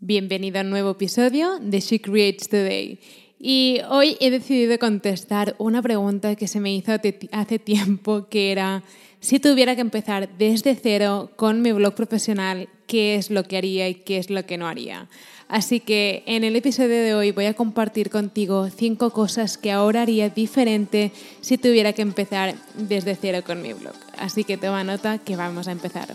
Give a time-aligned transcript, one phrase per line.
[0.00, 2.98] Bienvenido a un nuevo episodio de She Creates Today.
[3.38, 6.92] Y hoy he decidido contestar una pregunta que se me hizo
[7.30, 8.82] hace tiempo, que era,
[9.20, 13.88] si tuviera que empezar desde cero con mi blog profesional, ¿qué es lo que haría
[13.88, 15.08] y qué es lo que no haría?
[15.48, 20.02] Así que en el episodio de hoy voy a compartir contigo cinco cosas que ahora
[20.02, 23.94] haría diferente si tuviera que empezar desde cero con mi blog.
[24.18, 26.14] Así que toma nota que vamos a empezar.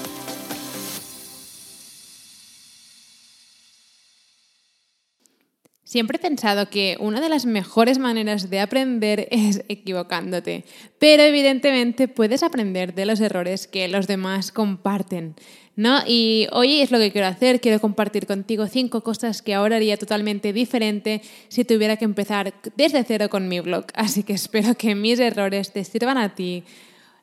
[5.91, 10.63] Siempre he pensado que una de las mejores maneras de aprender es equivocándote,
[10.99, 15.35] pero evidentemente puedes aprender de los errores que los demás comparten.
[15.75, 15.99] ¿No?
[16.07, 19.97] Y hoy es lo que quiero hacer, quiero compartir contigo cinco cosas que ahora haría
[19.97, 23.87] totalmente diferente si tuviera que empezar desde cero con mi blog.
[23.93, 26.63] Así que espero que mis errores te sirvan a ti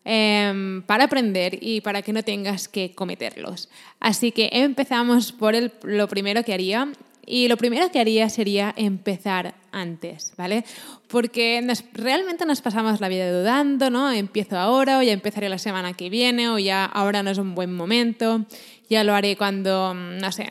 [0.04, 3.70] em, para aprender y para que no tengas que cometerlos.
[3.98, 6.92] Así que empezamos por lo primero que haría
[7.28, 10.64] y lo primero que haría sería empezar antes, ¿vale?
[11.08, 11.62] Porque
[11.92, 14.10] realmente nos pasamos la vida dudando, ¿no?
[14.10, 17.54] Empiezo ahora o ya empezaré la semana que viene o ya ahora no es un
[17.54, 18.46] buen momento,
[18.88, 20.48] ya lo haré cuando, mm, no sé,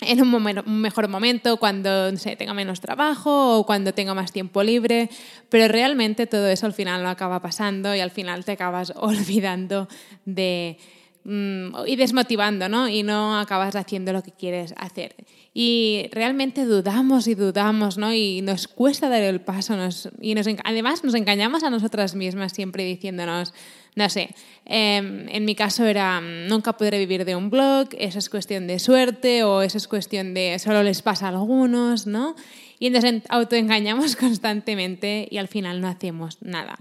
[0.00, 4.32] en un, un, mejor momento, cuando no sé, tenga menos trabajo o cuando tenga más
[4.32, 5.10] tiempo libre,
[5.48, 9.88] pero realmente todo eso al final no acaba pasando y al final te acabas olvidando
[10.24, 10.78] de
[11.22, 12.88] Mm, y desmotivando, ¿no?
[12.88, 15.14] Y no acabas haciendo lo que quieres hacer.
[15.52, 18.14] Y realmente dudamos y dudamos, ¿no?
[18.14, 19.74] Y nos cuesta dar el paso.
[20.22, 23.52] y nos, además nos engañamos a nosotras mismas siempre diciéndonos,
[23.96, 24.34] no sé,
[24.64, 28.66] em, en mi caso era, mm, nunca podré vivir de un blog, eso es cuestión
[28.66, 32.34] de suerte o eso es cuestión de, solo les pasa a algunos, ¿no?
[32.78, 36.78] Y nos autoengañamos constantemente y al final no hacemos nada.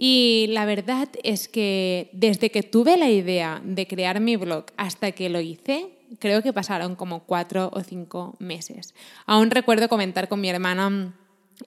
[0.00, 5.10] Y la verdad es que desde que tuve la idea de crear mi blog hasta
[5.10, 5.88] que lo hice,
[6.20, 8.94] creo que pasaron como cuatro o cinco meses.
[9.26, 11.16] Aún recuerdo comentar con mi hermana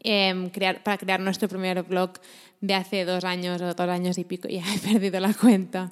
[0.04, 2.12] em, crear, para crear nuestro primer blog
[2.62, 5.92] de hace dos años o dos años y pico, ya he perdido la cuenta.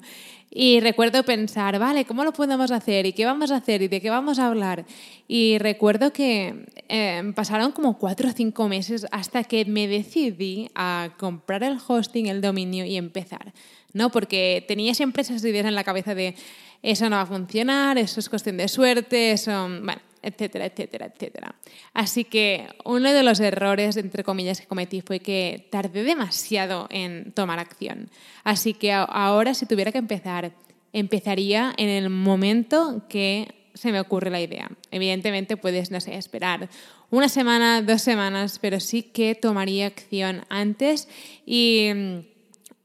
[0.52, 3.06] Y recuerdo pensar, vale, ¿cómo lo podemos hacer?
[3.06, 3.82] ¿Y qué vamos a hacer?
[3.82, 4.84] ¿Y de qué vamos a hablar?
[5.28, 11.10] Y recuerdo que em, pasaron como cuatro o cinco meses hasta que me decidí a
[11.18, 13.52] comprar el hosting, el dominio y empezar.
[13.92, 14.10] ¿no?
[14.10, 16.34] Porque tenía siempre esas ideas en la cabeza de
[16.82, 19.52] eso no va a funcionar, eso es cuestión de suerte, eso...
[19.52, 21.54] Bueno, etcétera, etcétera, etcétera.
[21.94, 27.32] Así que uno de los errores, entre comillas, que cometí fue que tardé demasiado en
[27.32, 28.10] tomar acción.
[28.44, 30.52] Así que ahora, si tuviera que empezar,
[30.92, 34.70] empezaría en el momento que se me ocurre la idea.
[34.90, 36.68] Evidentemente puedes, no sé, esperar
[37.10, 41.08] una semana, dos semanas, pero sí que tomaría acción antes
[41.46, 42.18] y mm,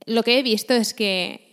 [0.05, 1.44] lo que he visto es que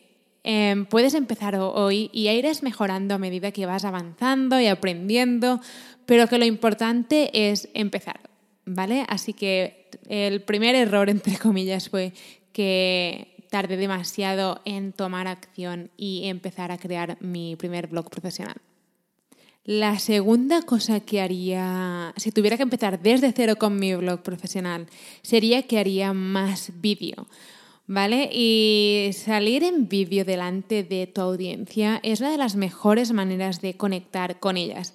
[0.44, 5.60] Em, puedes empezar hoy y irás mejorando a medida que vas avanzando y aprendiendo,
[6.04, 8.20] pero que lo importante es empezar,
[8.64, 9.04] ¿vale?
[9.08, 12.12] Así que el primer error, entre comillas, fue
[12.52, 18.56] que tardé demasiado en tomar acción y empezar a crear mi primer blog profesional.
[19.64, 24.88] La segunda cosa que haría, si tuviera que empezar desde cero con mi blog profesional,
[25.22, 27.28] sería que haría más vídeo.
[27.86, 28.30] ¿Vale?
[28.32, 33.76] Y salir en vídeo delante de tu audiencia es una de las mejores maneras de
[33.76, 34.94] conectar con ellas.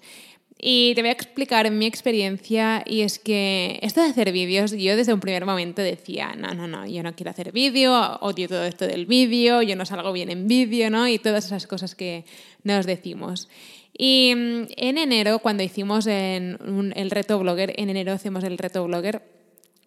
[0.59, 4.95] Y te voy a explicar mi experiencia y es que esto de hacer vídeos, yo
[4.95, 8.63] desde un primer momento decía, no, no, no, yo no quiero hacer vídeo, odio todo
[8.63, 11.07] esto del vídeo, yo no salgo bien en vídeo, ¿no?
[11.07, 12.25] Y todas esas cosas que
[12.63, 13.49] nos decimos.
[13.95, 19.22] Y mm, en enero, cuando hicimos el reto blogger, en enero hacemos el reto blogger,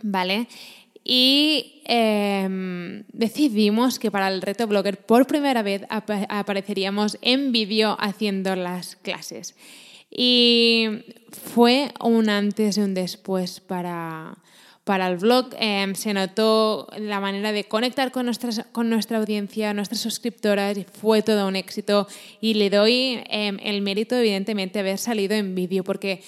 [0.03, 0.47] ¿vale?
[1.05, 8.55] Y em, decidimos que para el reto blogger por primera vez apareceríamos en vídeo haciendo
[8.55, 9.55] las clases.
[10.11, 14.37] Y fue un antes y un después para,
[14.85, 15.51] para el blog.
[15.59, 20.85] Em, se notó la manera de conectar con, nuestras, con nuestra audiencia, nuestras suscriptoras, y
[20.85, 22.09] fue todo un éxito.
[22.41, 26.23] Y le doy em, el mérito, evidentemente, de haber salido en vídeo, porque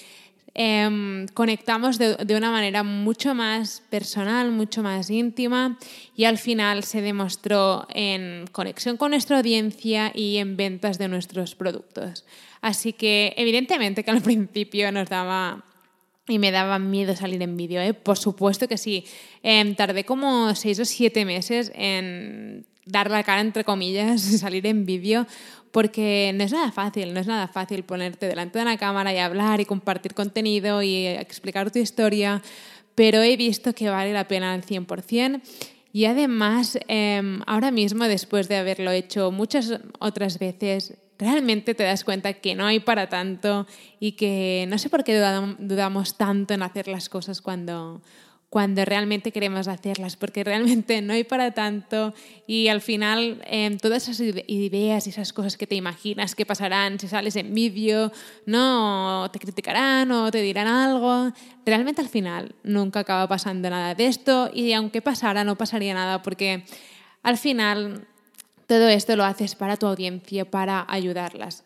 [0.55, 5.79] Em, conectamos de, de, una manera mucho más personal, mucho más íntima
[6.15, 11.55] y al final se demostró en conexión con nuestra audiencia y en ventas de nuestros
[11.55, 12.23] productos.
[12.61, 15.63] Así que evidentemente que al principio nos daba
[16.27, 17.93] y me daba miedo salir en vídeo, ¿eh?
[17.93, 19.05] por supuesto que sí.
[19.41, 24.85] Em, tardé como seis o siete meses en dar la cara, entre comillas, salir en
[24.85, 25.27] vídeo,
[25.71, 29.17] porque no es nada fácil, no es nada fácil ponerte delante de una cámara y
[29.17, 32.41] hablar y compartir contenido y explicar tu historia,
[32.95, 35.41] pero he visto que vale la pena al 100%.
[35.91, 42.03] Y además, em, ahora mismo, después de haberlo hecho muchas otras veces, realmente te das
[42.03, 43.67] cuenta que no hay para tanto
[43.99, 45.15] y que no sé por qué
[45.59, 48.01] dudamos tanto en hacer las cosas cuando,
[48.53, 52.13] cuando realmente queremos hacerlas, porque realmente no hay para tanto.
[52.45, 56.99] Y al final eh, todas esas ideas y esas cosas que te imaginas que pasarán
[56.99, 58.11] si sales en vídeo,
[58.45, 61.33] no te criticarán o te dirán algo,
[61.65, 64.51] realmente al final nunca acaba pasando nada de esto.
[64.53, 66.63] Y aunque pasara no pasaría nada porque
[67.23, 68.05] al final
[68.67, 71.63] todo esto lo haces para tu audiencia, para ayudarlas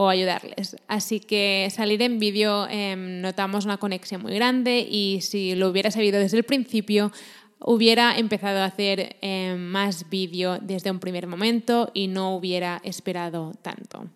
[0.00, 0.76] o ayudarles.
[0.86, 5.90] Así que salir en vídeo em, notamos una conexión muy grande y si lo hubiera
[5.90, 7.10] sabido desde el principio,
[7.58, 13.54] hubiera empezado a hacer em, más vídeo desde un primer momento y no hubiera esperado
[13.60, 14.06] tanto.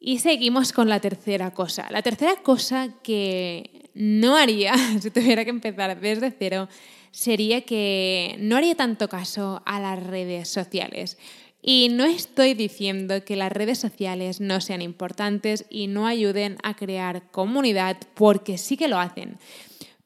[0.00, 1.86] Y seguimos con la tercera cosa.
[1.88, 6.68] La tercera cosa que no haría si tuviera que empezar desde cero
[7.12, 11.18] sería que no haría tanto caso a las redes sociales.
[11.62, 16.74] Y no estoy diciendo que las redes sociales no sean importantes y no ayuden a
[16.74, 19.38] crear comunidad, porque sí que lo hacen.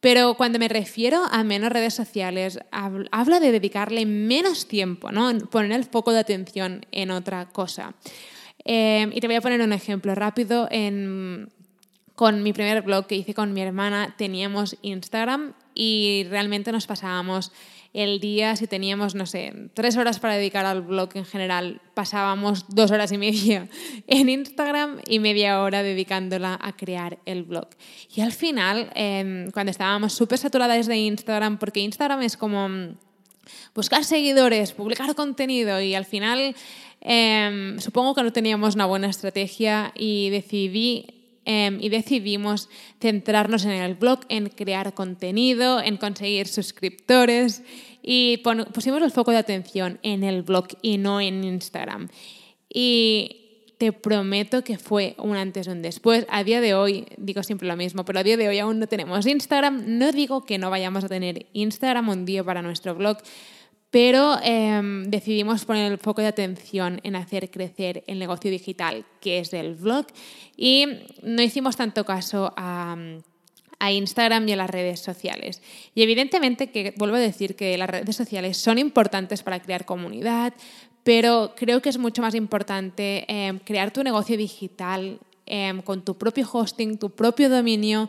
[0.01, 5.33] Pero cuando me refiero a menos redes sociales, hablo de dedicarle menos tiempo, ¿no?
[5.51, 7.95] poner el foco de atención en otra cosa.
[8.65, 10.69] Em, y te voy a poner un ejemplo rápido.
[12.15, 17.51] con mi primer blog que hice con mi hermana teníamos Instagram y realmente nos pasábamos
[17.95, 22.67] el día, si teníamos, no sé, tres horas para dedicar al blog en general, pasábamos
[22.69, 23.69] dos horas y media
[24.09, 27.69] en Instagram y media hora dedicándola a crear el blog.
[28.13, 32.97] Y al final, em, cuando estábamos súper saturadas de Instagram, porque Instagram es como mm,
[33.77, 36.57] buscar seguidores, publicar contenido y al final
[37.01, 41.14] em, supongo que no teníamos una buena estrategia y decidí
[41.47, 42.71] Em, y decidimos
[43.01, 47.63] centrarnos en el blog, en crear contenido, en conseguir suscriptores
[48.03, 48.39] y
[48.73, 52.09] pusimos el foco de atención en el blog y no en Instagram.
[52.73, 53.45] Y
[53.77, 56.27] te prometo que fue un antes y un después.
[56.31, 58.87] A día de hoy, digo siempre lo mismo, pero a día de hoy aún no
[58.87, 59.99] tenemos Instagram.
[59.99, 63.19] No digo que no vayamos a tener Instagram un día para nuestro blog,
[63.95, 69.39] pero em, decidimos poner el foco de atención en hacer crecer el negocio digital, que
[69.39, 70.07] es el blog,
[70.57, 70.85] y
[71.23, 72.97] no hicimos tanto caso a,
[73.89, 75.63] Instagram y a las redes sociales.
[75.95, 80.55] Y evidentemente que vuelvo a decir que las redes sociales son importantes para crear comunidad,
[81.05, 86.19] pero creo que es mucho más importante em, crear tu negocio digital em, con tu
[86.19, 88.09] propio hosting, tu propio dominio,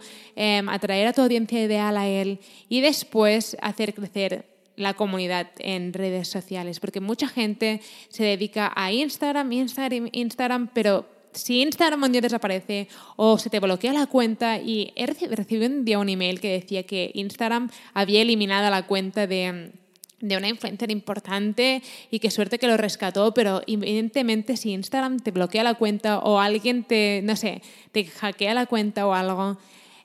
[0.68, 2.40] atraer a tu audiencia ideal a él
[2.70, 8.92] y después hacer crecer la comunidad en redes sociales, porque mucha gente se dedica a
[8.92, 14.58] Instagram, Instagram, Instagram, pero si Instagram un día desaparece o se te bloquea la cuenta
[14.60, 19.28] y he recibido un día un email que decía que Instagram había eliminado la cuenta
[19.28, 19.72] de,
[20.22, 25.32] de una influencer importante y qué suerte que lo rescató, pero evidentemente si Instagram te
[25.32, 29.58] bloquea la cuenta o alguien te, no sé, te hackea la cuenta o algo,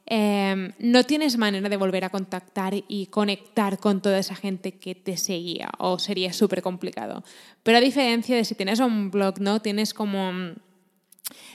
[0.07, 4.97] Em, no tienes manera de volver a contactar y conectar con toda esa gente que
[4.97, 7.23] te seguía o sería súper complicado.
[7.63, 9.63] Pero a diferencia de si tienes un blog, ¿no?
[9.63, 10.33] Tienes como...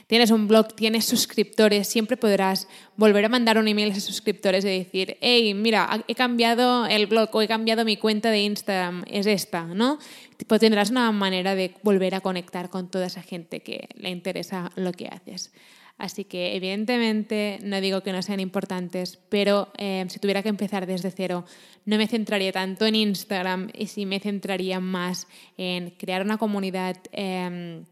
[0.06, 4.64] Tienes un blog, tienes suscriptores, siempre podrás volver a mandar un email a esos suscriptores
[4.64, 9.04] y decir, hey, mira, he cambiado el blog o he cambiado mi cuenta de Instagram,
[9.10, 9.98] es esta, ¿no?
[10.46, 14.70] Pues tendrás una manera de volver a conectar con toda esa gente que le interesa
[14.76, 15.52] lo que haces.
[15.98, 20.86] Así que evidentemente no digo que no sean importantes, pero eh, si tuviera que empezar
[20.86, 21.44] desde cero,
[21.86, 25.26] no me centraría tanto en Instagram y sí me centraría más
[25.56, 27.84] en crear una comunidad em,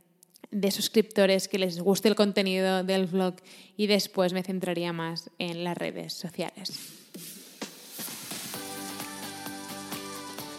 [0.50, 3.36] de suscriptores que les guste el contenido del blog
[3.76, 7.04] y después me centraría más en las redes sociales.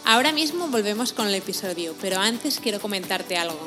[0.04, 3.58] Ahora mismo volvemos con el episodio, pero antes quiero comentarte algo.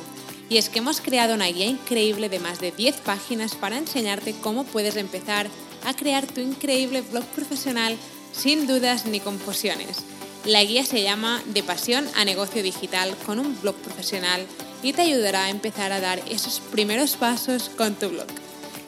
[0.50, 4.34] Y es que hemos creado una guía increíble de más de 10 páginas para enseñarte
[4.42, 5.48] cómo puedes empezar
[5.86, 7.96] a crear tu increíble blog profesional
[8.34, 9.98] sin dudas ni confusiones.
[10.46, 14.46] La guía se llama De pasión a negocio digital con un blog profesional
[14.82, 18.28] y te ayudará a empezar a dar esos primeros pasos con tu blog.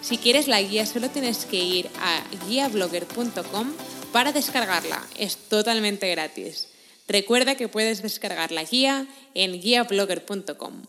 [0.01, 3.74] Si quieres la guía solo tienes que ir a guiablogger.com
[4.12, 5.06] para descargarla.
[5.18, 6.68] Es totalmente gratis.
[7.08, 10.84] Recuerda que puedes descargar la guía en guiablogger.com.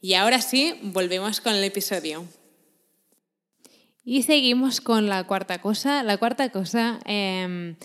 [0.00, 2.24] Y ahora sí, volvemos con el episodio.
[4.04, 6.02] Y seguimos con la cuarta cosa.
[6.02, 7.76] La cuarta cosa em,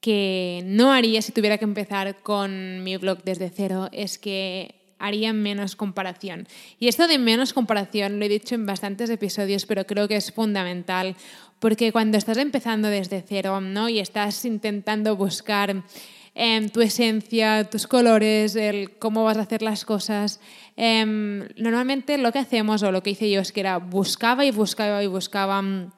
[0.00, 5.32] que no haría si tuviera que empezar con mi blog desde cero es que haría
[5.32, 6.48] menos comparación.
[6.80, 10.32] Y esto de menos comparación lo he dicho en bastantes episodios, pero creo que es
[10.32, 11.16] fundamental
[11.60, 13.88] porque cuando estás empezando desde cero ¿no?
[13.88, 15.84] y estás intentando buscar
[16.34, 20.40] em, tu esencia, tus colores, el cómo vas a hacer las cosas,
[20.76, 24.50] em, normalmente lo que hacemos o lo que hice yo es que era buscaba y
[24.50, 25.92] buscaba y buscaba mm,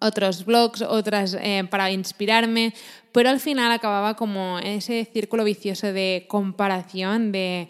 [0.00, 2.74] otros blogs, otras eh, para inspirarme,
[3.12, 7.68] pero al final acababa como ese círculo vicioso de comparación, de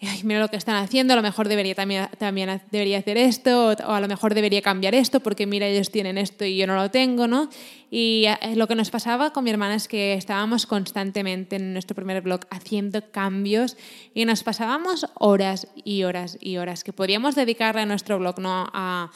[0.00, 3.70] Ay, mira lo que están haciendo, a lo mejor debería también, también debería hacer esto,
[3.70, 6.76] o a lo mejor debería cambiar esto, porque mira, ellos tienen esto y yo no
[6.76, 7.48] lo tengo, ¿no?
[7.90, 11.96] Y eh, lo que nos pasaba con mi hermana es que estábamos constantemente en nuestro
[11.96, 13.76] primer blog haciendo cambios
[14.14, 18.70] y nos pasábamos horas y horas y horas que podríamos dedicarle a nuestro blog, ¿no?
[18.72, 19.10] A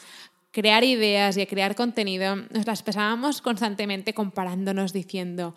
[0.51, 5.55] crear ideas y a crear contenido, nos las pasábamos constantemente comparándonos, diciendo,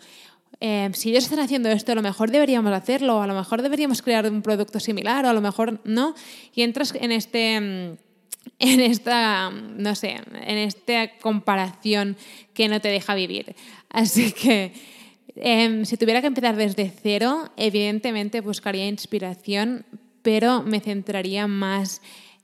[0.59, 4.01] Em, si ellos están haciendo esto, a lo mejor deberíamos hacerlo, a lo mejor deberíamos
[4.01, 6.15] crear un producto similar, o a lo mejor no.
[6.53, 7.97] Y entras en este mm,
[8.59, 12.17] en esta, no sé, en esta comparación
[12.53, 13.55] que no te deja vivir.
[13.89, 14.73] Así que
[15.35, 19.85] em, si tuviera que empezar desde cero, evidentemente buscaría inspiración,
[20.21, 22.01] pero me centraría más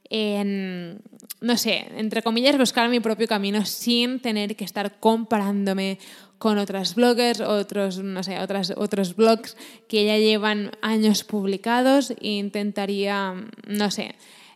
[0.09, 1.01] en,
[1.41, 5.97] no sé, entre comillas, buscar mi propio camino sin tener que estar comparándome
[6.43, 9.55] con otras bloggers, otros, no sé, otras, otros blogs
[9.87, 13.33] que ya llevan años publicados e intentaría,
[13.65, 14.15] no sé,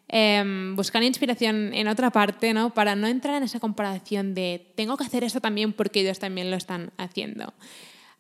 [0.10, 2.74] em, buscar inspiración en otra parte, ¿no?
[2.74, 6.52] Para no entrar en esa comparación de tengo que hacer esto también porque ellos también
[6.52, 7.54] lo están haciendo.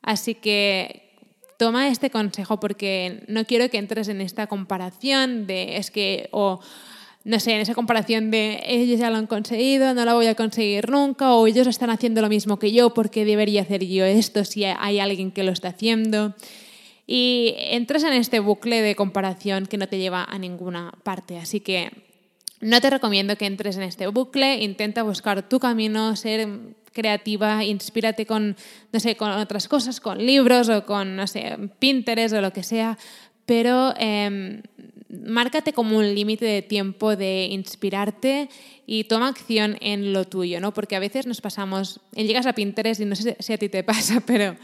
[0.01, 1.11] Así que
[1.57, 6.61] toma este consejo porque no quiero que entres en esta comparación de es que o
[7.27, 10.35] no sé, en esa comparación de ellos ya lo han conseguido, no lo voy a
[10.35, 14.45] conseguir nunca, o ellos están haciendo lo mismo que yo, porque debería hacer yo esto
[14.45, 16.35] si hay alguien que lo está haciendo?
[17.05, 21.37] Y entras en este bucle de comparación que no te lleva a ninguna parte.
[21.37, 21.91] Así que
[22.61, 26.47] no te recomiendo que entres en este bucle, intenta buscar tu camino, ser
[26.93, 28.55] creativa, inspírate con,
[28.91, 32.63] no sé, con otras cosas, con libros o con, no sé, Pinterest o lo que
[32.63, 32.97] sea,
[33.47, 34.61] pero em,
[35.09, 38.49] márcate como un límite de tiempo de inspirarte
[38.85, 40.73] y toma acción en lo tuyo, ¿no?
[40.73, 43.83] Porque a veces nos pasamos, llegas a Pinterest y no sé si a ti te
[43.85, 44.57] pasa, pero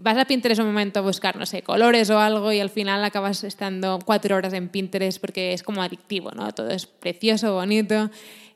[0.00, 3.04] vas a Pinterest un momento a buscar, no sé, colores o algo y al final
[3.04, 6.52] acabas estando cuatro horas en Pinterest porque es como adictivo, ¿no?
[6.52, 8.10] Todo es precioso, bonito.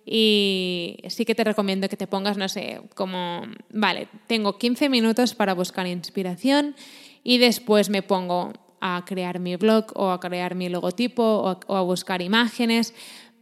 [0.07, 5.35] Y sí que te recomiendo que te pongas, no sé, como, vale, tengo 15 minutos
[5.35, 6.75] para buscar inspiración
[7.23, 8.53] y después me pongo
[8.87, 11.25] a crear mi blog o a crear mi logotipo
[11.67, 12.93] o a, buscar imágenes,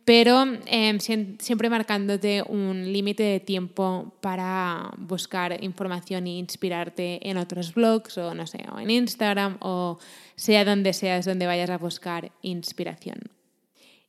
[0.05, 7.75] pero em, siempre marcándote un límite de tiempo para buscar información e inspirarte en otros
[7.75, 9.99] blogs o no sé, o en Instagram o
[10.37, 13.19] sea donde seas donde vayas a buscar inspiración.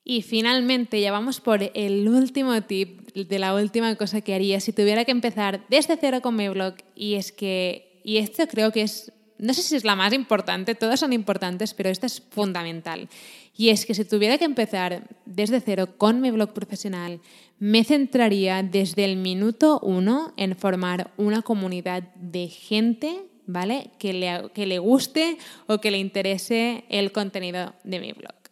[0.05, 4.71] Y finalmente ya vamos por el último tip de la última cosa que haría si
[4.71, 8.83] tuviera que empezar desde cero con mi blog y es que, y esto creo que
[8.83, 9.13] es
[9.43, 13.09] no sé si es la más importante, todas son importantes, pero esta es fundamental.
[13.55, 17.19] Y es que si tuviera que empezar desde cero con mi blog profesional,
[17.59, 23.91] me centraría desde el minuto uno en formar una comunidad de gente, ¿vale?
[23.99, 28.42] Que le, que le guste o que le interese el contenido de mi blog.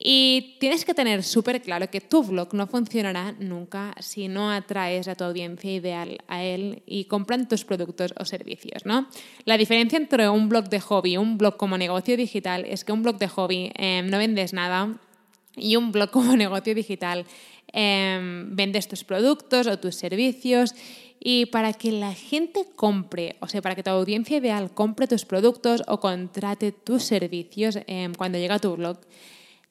[0.00, 5.08] Y tienes que tener súper claro que tu blog no funcionará nunca si no atraes
[5.08, 8.86] a tu audiencia ideal a él y compran tus productos o servicios.
[8.86, 9.08] ¿no?
[9.44, 12.92] La diferencia entre un blog de hobby y un blog como negocio digital es que
[12.92, 14.96] un blog de hobby em, no vendes nada
[15.56, 17.26] y un blog como negocio digital
[17.72, 20.76] em, vendes tus productos o tus servicios
[21.18, 25.24] y para que la gente compre, o sea, para que tu audiencia ideal compre tus
[25.24, 29.00] productos o contrate tus servicios em, cuando llega a tu blog,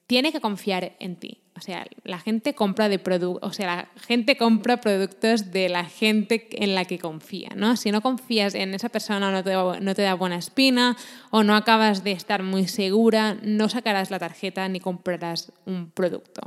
[0.07, 1.41] tiene que confiar en ti.
[1.57, 3.01] O sea, la gente compra de
[3.41, 7.75] o sea, la gente compra productos de la gente en la que confía, ¿no?
[7.75, 10.95] Si no confías en esa persona no te, no te da buena espina
[11.31, 16.41] o no acabas de estar muy segura, no sacarás la tarjeta ni comprarás un producto.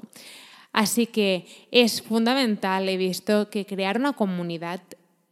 [0.72, 4.80] Así que es fundamental, he visto, que crear una comunidad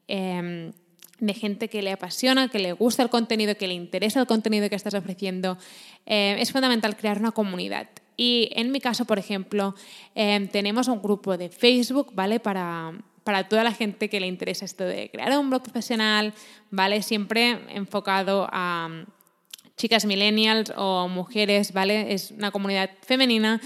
[0.09, 0.73] em,
[1.21, 4.69] de gente que le apasiona, que le gusta el contenido, que le interesa el contenido
[4.69, 5.57] que estás ofreciendo,
[6.05, 7.89] eh, es fundamental crear una comunidad.
[8.21, 9.77] Y en mi caso, por ejemplo,
[10.17, 12.41] em, tenemos un grupo de Facebook, ¿vale?
[12.41, 16.35] Para, para toda la gente que le interesa esto de crear un blog profesional,
[16.73, 17.01] ¿vale?
[17.03, 19.07] Siempre enfocado a mm,
[19.77, 22.13] chicas millennials o mujeres, ¿vale?
[22.13, 23.61] Es una comunidad femenina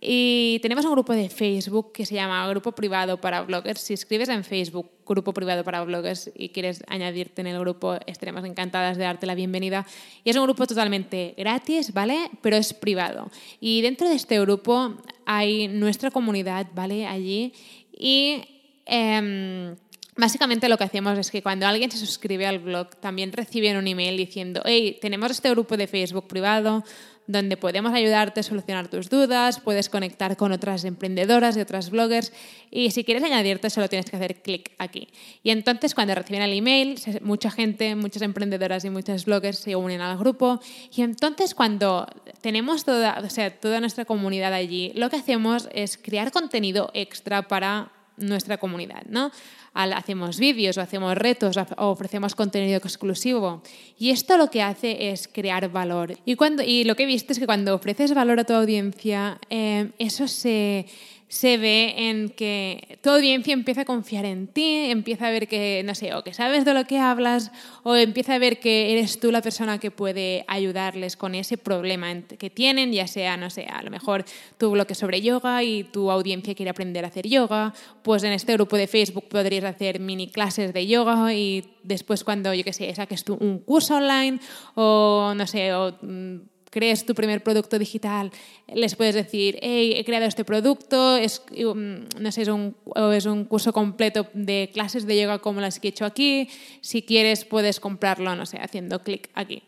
[0.00, 3.80] y tenemos un grupo de Facebook que se llama Grupo Privado para Bloggers.
[3.80, 8.44] Si escribes en Facebook Grupo Privado para Bloggers y quieres añadirte en el grupo, estaremos
[8.44, 9.86] encantadas de darte la bienvenida.
[10.22, 12.30] Y es un grupo totalmente gratis, ¿vale?
[12.42, 13.30] Pero es privado.
[13.60, 14.94] Y dentro de este grupo
[15.26, 17.06] hay nuestra comunidad, ¿vale?
[17.06, 17.52] Allí.
[17.92, 18.42] Y...
[18.86, 19.76] Em,
[20.18, 23.86] Básicamente lo que hacemos es que cuando alguien se suscribe al blog también reciben un
[23.86, 26.82] email diciendo, hey, tenemos este grupo de Facebook privado
[27.28, 32.32] donde podemos ayudarte a solucionar tus dudas, puedes conectar con otras emprendedoras y otras bloggers
[32.70, 35.08] y si quieres añadirte solo tienes que hacer clic aquí.
[35.42, 40.00] Y entonces cuando reciben el email, mucha gente, muchas emprendedoras y muchas bloggers se unen
[40.00, 40.58] al grupo
[40.90, 42.08] y entonces cuando
[42.40, 47.42] tenemos toda, o sea, toda nuestra comunidad allí, lo que hacemos es crear contenido extra
[47.42, 49.30] para nuestra comunidad, ¿no?
[49.74, 53.62] hacemos vídeos o hacemos retos o ofrecemos contenido exclusivo.
[53.98, 56.18] Y esto lo que hace es crear valor.
[56.24, 59.38] Y, cuando, y lo que he visto es que cuando ofreces valor a tu audiencia,
[59.50, 60.86] eh, eso se
[61.28, 65.82] se ve en que tu audiencia empieza a confiar en ti, empieza a ver que,
[65.84, 69.20] no sé, o que sabes de lo que hablas, o empieza a ver que eres
[69.20, 73.66] tú la persona que puede ayudarles con ese problema que tienen, ya sea, no sé,
[73.66, 74.24] a lo mejor
[74.56, 78.32] tu blog es sobre yoga y tu audiencia quiere aprender a hacer yoga, pues en
[78.32, 82.72] este grupo de Facebook podrías hacer mini clases de yoga y después cuando, yo qué
[82.72, 84.40] sé, saques tú un curso online
[84.74, 86.36] o, no sé, o mm,
[86.70, 88.30] crees tu primer producto digital,
[88.66, 92.76] les puedes decir, hey, he creado este producto, es, um, no sé, es un,
[93.12, 96.48] es un curso completo de clases de yoga como las que he hecho aquí,
[96.80, 99.62] si quieres puedes comprarlo, no sé, haciendo clic aquí.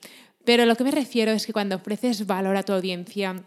[0.45, 3.45] Pero lo que me refiero es que cuando ofreces valor a tu audiencia,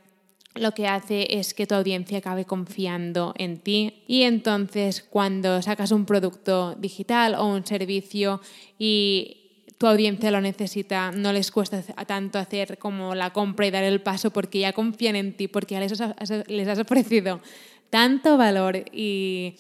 [0.56, 5.92] lo que hace es que tu audiencia acabe confiando en ti y entonces cuando sacas
[5.92, 8.40] un producto digital o un servicio
[8.78, 9.43] y
[9.84, 14.00] tu audiencia lo necesita, no les cuesta tanto hacer como la compra y dar el
[14.00, 16.00] paso porque ya confían en ti, porque ya les
[16.70, 17.42] has, ofrecido
[17.90, 19.58] tanto valor y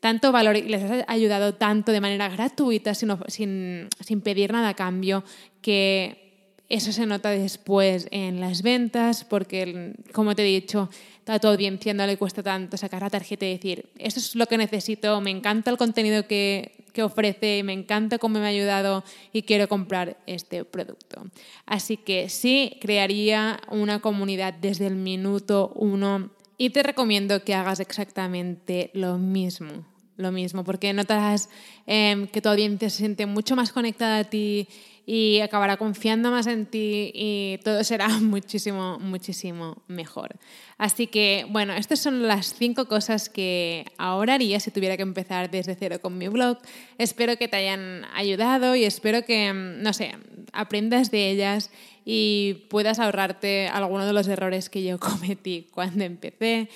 [0.00, 4.74] tanto valor y les has ayudado tanto de manera gratuita sin, sin pedir nada a
[4.74, 5.22] cambio
[5.62, 10.90] que eso se nota después en las ventas porque, como te he dicho,
[11.26, 14.46] a tu audiencia no le cuesta tanto sacar la tarjeta y decir, eso es lo
[14.46, 19.04] que necesito, me encanta el contenido que, que ofrece, me encanta cómo me ha ayudado
[19.32, 21.24] y quiero comprar este producto.
[21.66, 27.80] Así que sí, crearía una comunidad desde el minuto uno y te recomiendo que hagas
[27.80, 29.84] exactamente lo mismo
[30.20, 31.48] lo mismo, porque notarás
[31.86, 34.68] em, que tu audiencia se siente mucho más conectada a ti
[35.06, 40.36] y acabará confiando más en ti y todo será muchísimo, muchísimo mejor.
[40.78, 45.50] Así que, bueno, estas son las cinco cosas que ahora haría si tuviera que empezar
[45.50, 46.58] desde cero con mi blog.
[46.96, 50.12] Espero que te hayan ayudado y espero que, no sé,
[50.52, 51.70] aprendas de ellas
[52.04, 56.68] y puedas ahorrarte algunos de los errores que yo cometí cuando empecé.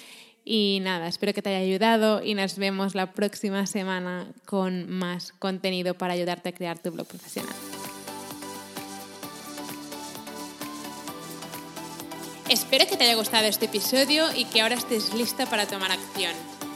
[0.44, 5.32] Y nada, espero que te haya ayudado y nos vemos la próxima semana con más
[5.32, 7.54] contenido para ayudarte a crear tu blog profesional.
[12.50, 16.34] Espero que te haya gustado este episodio y que ahora estés lista para tomar acción.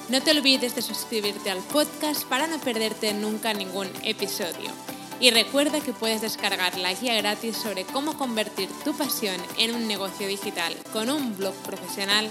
[0.08, 4.70] No te olvides de suscribirte al podcast para no perderte nunca ningún episodio.
[5.20, 9.86] Y recuerda que puedes descargar la guía gratis sobre cómo convertir tu pasión en un
[9.86, 12.30] negocio digital con un blog profesional